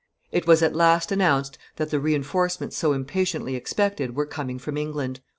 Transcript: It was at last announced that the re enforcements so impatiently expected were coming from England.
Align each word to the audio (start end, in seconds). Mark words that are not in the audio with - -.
It 0.31 0.47
was 0.47 0.63
at 0.63 0.75
last 0.75 1.11
announced 1.11 1.59
that 1.75 1.91
the 1.91 1.99
re 1.99 2.15
enforcements 2.15 2.75
so 2.75 2.91
impatiently 2.91 3.55
expected 3.55 4.15
were 4.15 4.25
coming 4.25 4.57
from 4.57 4.75
England. 4.75 5.19